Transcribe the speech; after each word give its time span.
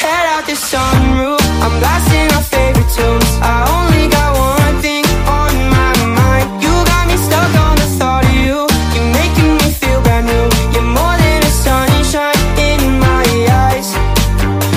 out 0.00 0.46
the 0.46 0.52
sunroof. 0.52 1.40
I'm 1.60 1.78
blasting 1.78 2.28
our 2.36 2.42
favorite 2.42 2.88
tunes. 2.96 3.30
I 3.42 3.56
only 3.76 4.08
got 4.08 4.30
one 4.36 4.80
thing 4.80 5.04
on 5.28 5.52
my 5.76 5.92
mind. 6.18 6.46
You 6.62 6.72
got 6.92 7.06
me 7.08 7.16
stuck 7.16 7.52
on 7.66 7.76
the 7.76 7.88
thought 7.98 8.24
of 8.24 8.32
you. 8.32 8.66
You're 8.94 9.12
making 9.12 9.52
me 9.60 9.68
feel 9.70 10.00
brand 10.02 10.26
new. 10.26 10.46
You're 10.72 10.90
more 10.98 11.16
than 11.22 11.40
a 11.42 11.52
sunshine 11.64 12.40
in 12.58 12.80
my 12.98 13.24
eyes. 13.66 13.88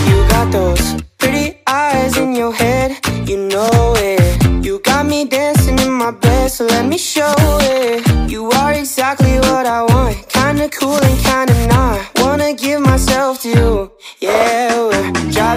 You 0.09 0.17
got 0.27 0.51
those 0.51 1.01
pretty 1.17 1.59
eyes 1.65 2.17
in 2.17 2.35
your 2.35 2.53
head. 2.53 2.97
You 3.27 3.37
know 3.47 3.93
it. 3.97 4.21
You 4.65 4.79
got 4.79 5.05
me 5.05 5.25
dancing 5.25 5.79
in 5.79 5.91
my 5.91 6.11
bed 6.11 6.51
So 6.51 6.65
let 6.65 6.85
me 6.85 6.97
show 6.97 7.33
it. 7.61 8.29
You 8.29 8.49
are 8.51 8.73
exactly 8.73 9.37
what 9.47 9.65
I 9.65 9.81
want. 9.81 10.27
Kinda 10.29 10.69
cool 10.69 10.99
and 11.09 11.17
kinda 11.23 11.67
not. 11.67 11.99
Wanna 12.19 12.53
give 12.53 12.81
myself 12.81 13.41
to 13.43 13.49
you. 13.49 13.91
Yeah, 14.19 14.74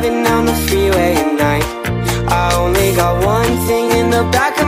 driving 0.08 0.24
down 0.24 0.46
the 0.46 0.54
freeway 0.54 1.14
at 1.14 1.34
night. 1.34 1.64
I 2.28 2.54
only 2.54 2.94
got 2.94 3.24
one 3.24 3.66
thing 3.66 3.90
in 3.90 4.10
the 4.10 4.22
back 4.30 4.60
of 4.60 4.67